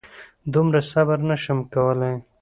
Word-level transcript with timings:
دومره 0.53 0.79
صبر 0.91 1.17
نه 1.29 1.35
شم 1.43 1.59
کولی. 1.73 2.13